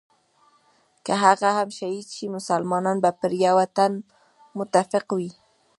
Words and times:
که 1.05 1.13
هغه 1.23 1.49
هم 1.57 1.69
شهید 1.79 2.07
شي 2.15 2.25
مسلمانان 2.37 2.97
به 3.03 3.11
پر 3.19 3.31
یوه 3.45 3.65
تن 3.75 3.93
متفق 4.57 5.07
وي. 5.17 5.29